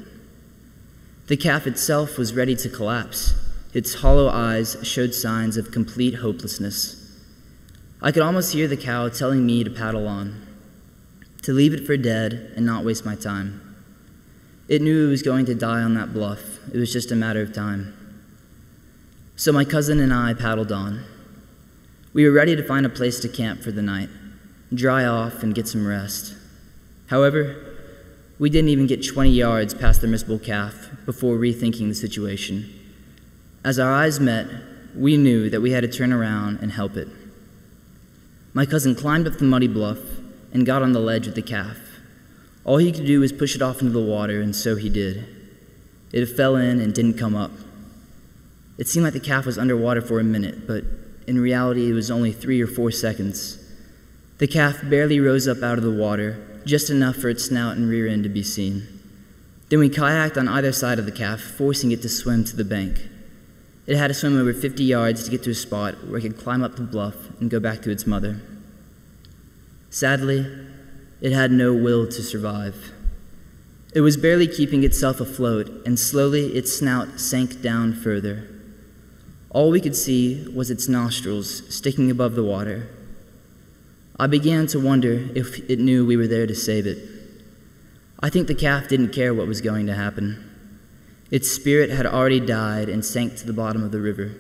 The 1.28 1.38
calf 1.38 1.68
itself 1.68 2.18
was 2.18 2.34
ready 2.34 2.56
to 2.56 2.70
collapse. 2.70 3.36
Its 3.74 3.96
hollow 3.96 4.28
eyes 4.28 4.76
showed 4.84 5.14
signs 5.14 5.56
of 5.56 5.72
complete 5.72 6.16
hopelessness. 6.16 6.98
I 8.02 8.12
could 8.12 8.24
almost 8.24 8.54
hear 8.54 8.68
the 8.68 8.76
cow 8.76 9.08
telling 9.08 9.46
me 9.46 9.64
to 9.64 9.70
paddle 9.70 10.08
on, 10.08 10.46
to 11.44 11.54
leave 11.54 11.74
it 11.74 11.86
for 11.86 11.96
dead 11.96 12.52
and 12.56 12.66
not 12.66 12.84
waste 12.84 13.06
my 13.06 13.16
time. 13.16 13.76
It 14.68 14.82
knew 14.82 15.08
it 15.08 15.12
was 15.12 15.22
going 15.22 15.46
to 15.46 15.56
die 15.56 15.82
on 15.82 15.94
that 15.94 16.14
bluff. 16.14 16.60
It 16.74 16.78
was 16.78 16.92
just 16.92 17.12
a 17.12 17.16
matter 17.16 17.42
of 17.42 17.54
time. 17.54 17.94
So 19.36 19.52
my 19.52 19.66
cousin 19.66 20.00
and 20.00 20.14
I 20.14 20.34
paddled 20.34 20.72
on. 20.72 21.04
We 22.14 22.26
were 22.26 22.32
ready 22.32 22.56
to 22.56 22.64
find 22.64 22.86
a 22.86 22.90
place 22.90 23.20
to 23.22 23.30
camp 23.30 23.62
for 23.62 23.72
the 23.72 23.82
night, 23.82 24.10
dry 24.74 25.06
off, 25.06 25.44
and 25.44 25.56
get 25.56 25.68
some 25.68 25.88
rest. 25.88 26.36
However, 27.08 27.56
we 28.38 28.50
didn't 28.50 28.70
even 28.70 28.88
get 28.88 29.06
20 29.06 29.30
yards 29.30 29.74
past 29.74 30.02
the 30.02 30.08
miserable 30.08 30.40
calf 30.40 30.90
before 31.06 31.36
rethinking 31.36 31.88
the 31.88 31.96
situation. 31.96 32.81
As 33.64 33.78
our 33.78 33.94
eyes 33.94 34.20
met, 34.20 34.48
we 34.96 35.18
knew 35.18 35.50
that 35.50 35.62
we 35.62 35.72
had 35.72 35.82
to 35.82 35.88
turn 35.88 36.12
around 36.12 36.60
and 36.62 36.72
help 36.72 36.98
it. 36.98 37.08
My 38.54 38.66
cousin 38.66 38.96
climbed 38.96 39.28
up 39.28 39.38
the 39.38 39.46
muddy 39.46 39.68
bluff 39.68 40.00
and 40.52 40.66
got 40.66 40.82
on 40.82 40.94
the 40.94 41.00
ledge 41.00 41.28
with 41.28 41.36
the 41.36 41.42
calf. 41.42 41.78
All 42.64 42.78
he 42.78 42.92
could 42.92 43.06
do 43.06 43.20
was 43.20 43.32
push 43.32 43.56
it 43.56 43.62
off 43.62 43.82
into 43.82 43.94
the 43.94 44.02
water, 44.02 44.42
and 44.42 44.56
so 44.56 44.76
he 44.76 44.90
did. 44.90 45.26
It 46.12 46.26
fell 46.26 46.56
in 46.56 46.80
and 46.80 46.94
didn't 46.94 47.18
come 47.18 47.36
up. 47.36 47.52
It 48.78 48.88
seemed 48.88 49.04
like 49.04 49.14
the 49.14 49.20
calf 49.20 49.46
was 49.46 49.58
underwater 49.58 50.02
for 50.02 50.20
a 50.20 50.24
minute, 50.24 50.68
but 50.68 50.84
in 51.28 51.40
reality, 51.40 51.90
it 51.90 51.94
was 51.94 52.12
only 52.12 52.32
three 52.32 52.62
or 52.62 52.68
four 52.68 52.92
seconds. 52.92 53.58
The 54.40 54.48
calf 54.48 54.82
barely 54.84 55.20
rose 55.20 55.48
up 55.48 55.62
out 55.62 55.78
of 55.78 55.84
the 55.84 55.92
water 55.92 56.48
just 56.66 56.90
enough 56.90 57.16
for 57.16 57.30
its 57.30 57.46
snout 57.46 57.78
and 57.78 57.88
rear 57.88 58.08
end 58.08 58.24
to 58.24 58.30
be 58.30 58.44
seen. 58.44 58.88
Then 59.70 59.80
we 59.80 59.90
kayaked 59.90 60.38
on 60.38 60.48
either 60.48 60.72
side 60.72 61.00
of 61.00 61.06
the 61.06 61.12
calf, 61.12 61.40
forcing 61.40 61.92
it 61.92 62.02
to 62.02 62.10
swim 62.10 62.44
to 62.46 62.56
the 62.56 62.66
bank. 62.66 63.08
It 63.92 63.98
had 63.98 64.08
to 64.08 64.14
swim 64.14 64.40
over 64.40 64.54
50 64.54 64.86
yards 64.86 65.26
to 65.26 65.30
get 65.30 65.44
to 65.44 65.50
a 65.50 65.54
spot 65.54 66.08
where 66.08 66.18
it 66.18 66.22
could 66.22 66.38
climb 66.38 66.64
up 66.64 66.78
the 66.78 66.84
bluff 66.84 67.30
and 67.42 67.52
go 67.52 67.60
back 67.60 67.82
to 67.82 67.92
its 67.92 68.08
mother. 68.08 68.40
Sadly, 69.90 70.48
it 71.20 71.34
had 71.34 71.52
no 71.52 71.74
will 71.74 72.08
to 72.08 72.24
survive. 72.24 72.94
It 73.94 74.00
was 74.00 74.16
barely 74.16 74.48
keeping 74.48 74.86
itself 74.86 75.20
afloat, 75.20 75.70
and 75.86 76.00
slowly 76.00 76.56
its 76.56 76.72
snout 76.72 77.20
sank 77.20 77.62
down 77.62 77.94
further. 77.94 78.48
All 79.50 79.70
we 79.70 79.82
could 79.82 79.98
see 79.98 80.48
was 80.56 80.72
its 80.72 80.88
nostrils 80.88 81.62
sticking 81.68 82.10
above 82.10 82.36
the 82.36 82.46
water 82.46 82.88
I 84.18 84.28
began 84.28 84.68
to 84.68 84.80
wonder 84.80 85.28
if 85.36 85.70
it 85.70 85.80
knew 85.80 86.06
we 86.06 86.16
were 86.16 86.28
there 86.28 86.48
to 86.48 86.56
save 86.56 86.88
it. 86.88 87.00
I 88.22 88.30
think 88.30 88.48
the 88.48 88.56
calf 88.56 88.88
didn't 88.88 89.10
care 89.10 89.34
what 89.34 89.48
was 89.48 89.60
going 89.60 89.88
to 89.88 89.96
happen. 89.96 90.51
Its 91.32 91.50
spirit 91.50 91.90
had 91.90 92.06
already 92.06 92.40
died 92.40 92.90
and 92.90 93.04
sank 93.04 93.38
to 93.38 93.46
the 93.48 93.54
bottom 93.54 93.84
of 93.84 93.92
the 93.92 94.00
river. 94.02 94.36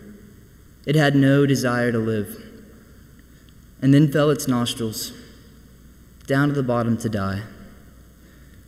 It 0.85 0.95
had 0.95 1.15
no 1.15 1.45
desire 1.45 1.91
to 1.91 1.97
live. 1.97 2.43
And 3.81 3.93
then 3.93 4.11
fell 4.11 4.29
its 4.29 4.47
nostrils, 4.47 5.13
down 6.27 6.49
to 6.49 6.53
the 6.53 6.61
bottom 6.61 6.97
to 6.97 7.09
die, 7.09 7.41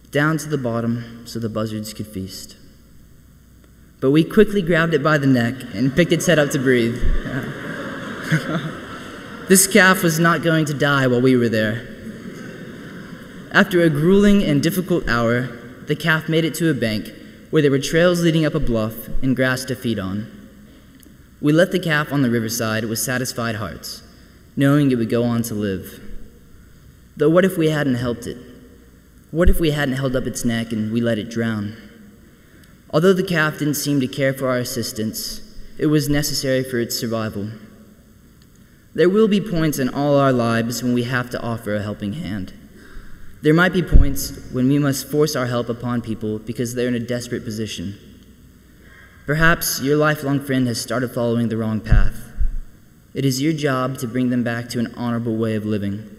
down 0.09 0.37
to 0.39 0.49
the 0.49 0.57
bottom 0.57 1.27
so 1.27 1.37
the 1.37 1.49
buzzards 1.49 1.93
could 1.93 2.07
feast. 2.07 2.55
But 3.99 4.09
we 4.09 4.23
quickly 4.23 4.61
grabbed 4.61 4.95
it 4.95 5.03
by 5.03 5.19
the 5.19 5.27
neck 5.27 5.55
and 5.73 5.95
picked 5.95 6.11
its 6.11 6.25
head 6.25 6.39
up 6.39 6.49
to 6.51 6.59
breathe. 6.59 6.99
This 9.49 9.67
calf 9.67 10.03
was 10.03 10.19
not 10.19 10.41
going 10.41 10.63
to 10.65 10.73
die 10.73 11.05
while 11.05 11.21
we 11.21 11.35
were 11.35 11.49
there. 11.49 11.85
After 13.51 13.81
a 13.81 13.89
grueling 13.89 14.41
and 14.41 14.63
difficult 14.63 15.07
hour, 15.07 15.41
the 15.85 15.97
calf 15.97 16.29
made 16.29 16.45
it 16.45 16.55
to 16.55 16.69
a 16.69 16.73
bank 16.73 17.13
where 17.53 17.61
there 17.61 17.69
were 17.69 17.77
trails 17.77 18.23
leading 18.23 18.47
up 18.47 18.55
a 18.55 18.59
bluff 18.59 19.09
and 19.21 19.35
grass 19.35 19.63
to 19.63 19.75
feed 19.75 19.99
on. 19.99 20.25
We 21.39 21.53
left 21.53 21.71
the 21.71 21.77
calf 21.77 22.11
on 22.11 22.23
the 22.23 22.31
riverside 22.31 22.85
with 22.85 22.97
satisfied 22.97 23.57
hearts, 23.57 24.01
knowing 24.55 24.89
it 24.89 24.95
would 24.95 25.11
go 25.11 25.23
on 25.23 25.43
to 25.43 25.53
live. 25.53 26.01
Though, 27.15 27.29
what 27.29 27.45
if 27.45 27.55
we 27.55 27.69
hadn't 27.69 27.93
helped 27.93 28.25
it? 28.25 28.37
What 29.29 29.51
if 29.51 29.59
we 29.59 29.69
hadn't 29.69 29.97
held 29.97 30.15
up 30.15 30.25
its 30.25 30.43
neck 30.43 30.71
and 30.71 30.91
we 30.91 30.99
let 30.99 31.19
it 31.19 31.29
drown? 31.29 31.77
Although 32.89 33.13
the 33.13 33.21
calf 33.21 33.59
didn't 33.59 33.75
seem 33.75 33.99
to 33.99 34.07
care 34.07 34.33
for 34.33 34.49
our 34.49 34.57
assistance, 34.57 35.39
it 35.77 35.85
was 35.85 36.09
necessary 36.09 36.63
for 36.63 36.79
its 36.79 36.99
survival. 36.99 37.49
There 38.95 39.09
will 39.09 39.27
be 39.27 39.39
points 39.39 39.77
in 39.77 39.89
all 39.89 40.17
our 40.17 40.33
lives 40.33 40.81
when 40.81 40.95
we 40.95 41.03
have 41.03 41.29
to 41.29 41.41
offer 41.43 41.75
a 41.75 41.83
helping 41.83 42.13
hand. 42.13 42.51
There 43.43 43.53
might 43.53 43.73
be 43.73 43.83
points 43.83 44.39
when 44.53 44.69
we 44.69 44.79
must 44.79 45.11
force 45.11 45.35
our 45.35 45.47
help 45.47 45.67
upon 45.67 46.01
people 46.01 46.39
because 46.39 46.75
they're 46.75 46.87
in 46.87 46.95
a 46.95 46.99
desperate 46.99 47.43
position. 47.43 47.99
Perhaps 49.25 49.81
your 49.81 49.97
lifelong 49.97 50.39
friend 50.39 50.65
has 50.65 50.79
started 50.79 51.09
following 51.09 51.49
the 51.49 51.57
wrong 51.57 51.81
path. 51.81 52.31
It 53.13 53.25
is 53.25 53.41
your 53.41 53.51
job 53.51 53.97
to 53.97 54.07
bring 54.07 54.29
them 54.29 54.45
back 54.45 54.69
to 54.69 54.79
an 54.79 54.93
honorable 54.95 55.35
way 55.35 55.55
of 55.55 55.65
living, 55.65 56.09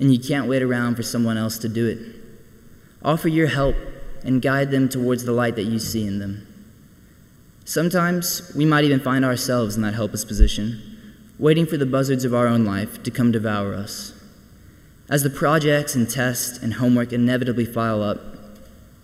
and 0.00 0.14
you 0.14 0.18
can't 0.18 0.48
wait 0.48 0.62
around 0.62 0.94
for 0.94 1.02
someone 1.02 1.36
else 1.36 1.58
to 1.58 1.68
do 1.68 1.86
it. 1.86 1.98
Offer 3.04 3.28
your 3.28 3.48
help 3.48 3.76
and 4.24 4.40
guide 4.40 4.70
them 4.70 4.88
towards 4.88 5.24
the 5.24 5.32
light 5.32 5.56
that 5.56 5.64
you 5.64 5.78
see 5.78 6.06
in 6.06 6.20
them. 6.20 6.46
Sometimes 7.66 8.50
we 8.56 8.64
might 8.64 8.84
even 8.84 8.98
find 8.98 9.26
ourselves 9.26 9.76
in 9.76 9.82
that 9.82 9.92
helpless 9.92 10.24
position, 10.24 10.80
waiting 11.38 11.66
for 11.66 11.76
the 11.76 11.84
buzzards 11.84 12.24
of 12.24 12.32
our 12.32 12.46
own 12.46 12.64
life 12.64 13.02
to 13.02 13.10
come 13.10 13.30
devour 13.30 13.74
us. 13.74 14.21
As 15.12 15.22
the 15.22 15.28
projects 15.28 15.94
and 15.94 16.08
tests 16.08 16.56
and 16.56 16.72
homework 16.72 17.12
inevitably 17.12 17.66
file 17.66 18.02
up, 18.02 18.18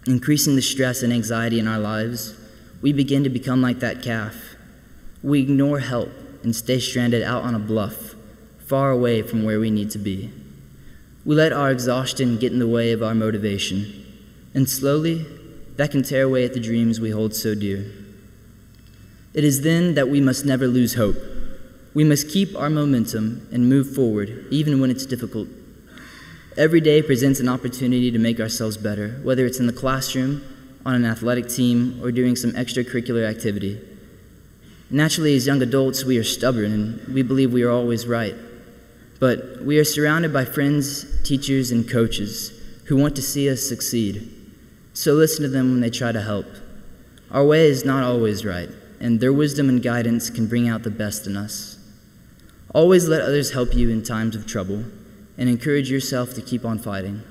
increasing 0.06 0.56
the 0.56 0.62
stress 0.62 1.02
and 1.02 1.12
anxiety 1.12 1.58
in 1.58 1.68
our 1.68 1.78
lives, 1.78 2.34
we 2.80 2.94
begin 2.94 3.24
to 3.24 3.28
become 3.28 3.60
like 3.60 3.80
that 3.80 4.02
calf. 4.02 4.56
We 5.22 5.42
ignore 5.42 5.80
help 5.80 6.08
and 6.42 6.56
stay 6.56 6.80
stranded 6.80 7.22
out 7.22 7.42
on 7.42 7.54
a 7.54 7.58
bluff, 7.58 8.14
far 8.56 8.90
away 8.90 9.20
from 9.20 9.44
where 9.44 9.60
we 9.60 9.70
need 9.70 9.90
to 9.90 9.98
be. 9.98 10.32
We 11.26 11.34
let 11.34 11.52
our 11.52 11.70
exhaustion 11.70 12.38
get 12.38 12.54
in 12.54 12.58
the 12.58 12.66
way 12.66 12.92
of 12.92 13.02
our 13.02 13.14
motivation, 13.14 14.06
and 14.54 14.66
slowly, 14.66 15.26
that 15.76 15.90
can 15.90 16.02
tear 16.02 16.22
away 16.22 16.46
at 16.46 16.54
the 16.54 16.60
dreams 16.60 16.98
we 16.98 17.10
hold 17.10 17.34
so 17.34 17.54
dear. 17.54 17.84
It 19.34 19.44
is 19.44 19.60
then 19.60 19.92
that 19.92 20.08
we 20.08 20.22
must 20.22 20.46
never 20.46 20.68
lose 20.68 20.94
hope. 20.94 21.18
We 21.92 22.02
must 22.02 22.30
keep 22.30 22.56
our 22.56 22.70
momentum 22.70 23.46
and 23.52 23.68
move 23.68 23.94
forward, 23.94 24.46
even 24.50 24.80
when 24.80 24.90
it's 24.90 25.04
difficult. 25.04 25.48
Every 26.58 26.80
day 26.80 27.02
presents 27.02 27.38
an 27.38 27.48
opportunity 27.48 28.10
to 28.10 28.18
make 28.18 28.40
ourselves 28.40 28.76
better, 28.76 29.20
whether 29.22 29.46
it's 29.46 29.60
in 29.60 29.68
the 29.68 29.72
classroom, 29.72 30.42
on 30.84 30.96
an 30.96 31.04
athletic 31.04 31.48
team, 31.48 32.00
or 32.02 32.10
doing 32.10 32.34
some 32.34 32.50
extracurricular 32.54 33.30
activity. 33.30 33.80
Naturally, 34.90 35.36
as 35.36 35.46
young 35.46 35.62
adults, 35.62 36.04
we 36.04 36.18
are 36.18 36.24
stubborn 36.24 36.72
and 36.72 37.14
we 37.14 37.22
believe 37.22 37.52
we 37.52 37.62
are 37.62 37.70
always 37.70 38.08
right. 38.08 38.34
But 39.20 39.62
we 39.62 39.78
are 39.78 39.84
surrounded 39.84 40.32
by 40.32 40.44
friends, 40.46 41.06
teachers, 41.22 41.70
and 41.70 41.88
coaches 41.88 42.50
who 42.86 42.96
want 42.96 43.14
to 43.14 43.22
see 43.22 43.48
us 43.48 43.62
succeed. 43.62 44.28
So 44.94 45.12
listen 45.12 45.44
to 45.44 45.48
them 45.48 45.70
when 45.70 45.80
they 45.80 45.90
try 45.90 46.10
to 46.10 46.22
help. 46.22 46.46
Our 47.30 47.44
way 47.44 47.68
is 47.68 47.84
not 47.84 48.02
always 48.02 48.44
right, 48.44 48.70
and 48.98 49.20
their 49.20 49.32
wisdom 49.32 49.68
and 49.68 49.80
guidance 49.80 50.28
can 50.28 50.48
bring 50.48 50.68
out 50.68 50.82
the 50.82 50.90
best 50.90 51.24
in 51.24 51.36
us. 51.36 51.78
Always 52.74 53.06
let 53.06 53.22
others 53.22 53.52
help 53.52 53.74
you 53.74 53.90
in 53.90 54.02
times 54.02 54.34
of 54.34 54.44
trouble 54.44 54.86
and 55.38 55.48
encourage 55.48 55.90
yourself 55.90 56.34
to 56.34 56.42
keep 56.42 56.64
on 56.64 56.78
fighting. 56.78 57.22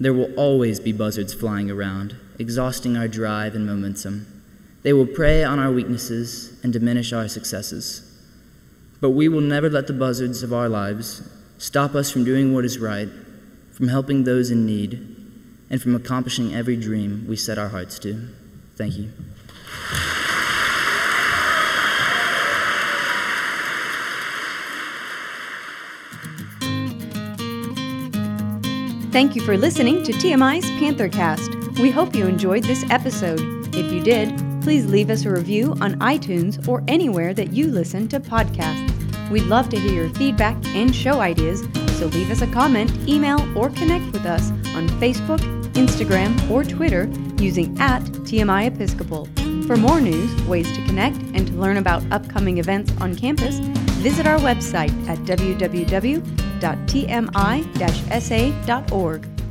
There 0.00 0.12
will 0.12 0.34
always 0.34 0.80
be 0.80 0.92
buzzards 0.92 1.32
flying 1.32 1.70
around, 1.70 2.16
exhausting 2.38 2.96
our 2.96 3.06
drive 3.06 3.54
and 3.54 3.64
momentum. 3.64 4.26
They 4.82 4.92
will 4.92 5.06
prey 5.06 5.44
on 5.44 5.60
our 5.60 5.70
weaknesses 5.70 6.58
and 6.64 6.72
diminish 6.72 7.12
our 7.12 7.28
successes. 7.28 8.08
But 9.00 9.10
we 9.10 9.28
will 9.28 9.40
never 9.40 9.70
let 9.70 9.86
the 9.86 9.92
buzzards 9.92 10.42
of 10.42 10.52
our 10.52 10.68
lives 10.68 11.22
stop 11.58 11.94
us 11.94 12.10
from 12.10 12.24
doing 12.24 12.52
what 12.52 12.64
is 12.64 12.78
right, 12.78 13.08
from 13.72 13.88
helping 13.88 14.24
those 14.24 14.50
in 14.50 14.66
need, 14.66 15.16
and 15.70 15.80
from 15.80 15.94
accomplishing 15.94 16.52
every 16.52 16.76
dream 16.76 17.24
we 17.28 17.36
set 17.36 17.58
our 17.58 17.68
hearts 17.68 17.98
to. 18.00 18.28
Thank 18.76 18.98
you. 18.98 19.10
Thank 29.12 29.36
you 29.36 29.42
for 29.42 29.58
listening 29.58 30.02
to 30.04 30.12
TMI's 30.12 30.64
Panthercast. 30.80 31.78
We 31.78 31.90
hope 31.90 32.16
you 32.16 32.26
enjoyed 32.26 32.64
this 32.64 32.82
episode. 32.88 33.40
If 33.74 33.92
you 33.92 34.00
did, 34.00 34.34
please 34.62 34.86
leave 34.86 35.10
us 35.10 35.26
a 35.26 35.30
review 35.30 35.72
on 35.82 35.96
iTunes 35.96 36.66
or 36.66 36.82
anywhere 36.88 37.34
that 37.34 37.52
you 37.52 37.66
listen 37.66 38.08
to 38.08 38.18
podcasts. 38.18 38.90
We'd 39.28 39.44
love 39.44 39.68
to 39.68 39.78
hear 39.78 39.92
your 40.04 40.14
feedback 40.14 40.56
and 40.68 40.96
show 40.96 41.20
ideas, 41.20 41.60
so 41.98 42.06
leave 42.06 42.30
us 42.30 42.40
a 42.40 42.46
comment, 42.46 42.90
email, 43.06 43.38
or 43.54 43.68
connect 43.68 44.06
with 44.12 44.24
us 44.24 44.50
on 44.74 44.88
Facebook, 44.98 45.40
Instagram, 45.74 46.50
or 46.50 46.64
Twitter 46.64 47.04
using 47.36 47.78
at 47.78 48.00
TMI 48.02 48.68
Episcopal. 48.68 49.28
For 49.66 49.76
more 49.76 50.00
news, 50.00 50.34
ways 50.44 50.72
to 50.72 50.82
connect, 50.86 51.18
and 51.34 51.46
to 51.48 51.52
learn 51.52 51.76
about 51.76 52.02
upcoming 52.10 52.56
events 52.56 52.90
on 52.98 53.14
campus, 53.14 53.58
visit 54.00 54.26
our 54.26 54.38
website 54.38 54.90
at 55.06 55.18
www.tmi-sa.org. 56.62 59.41